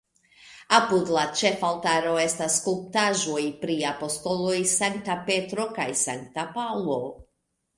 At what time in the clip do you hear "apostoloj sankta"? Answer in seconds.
3.91-5.19